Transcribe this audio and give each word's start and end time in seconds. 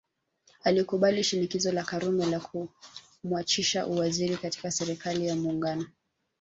Alikubali 0.63 1.23
shinikizo 1.23 1.71
la 1.71 1.83
Karume 1.83 2.25
la 2.25 2.39
kumwachisha 3.21 3.87
uwaziri 3.87 4.37
katika 4.37 4.71
Serikali 4.71 5.27
ya 5.27 5.35
Muungano 5.35 5.85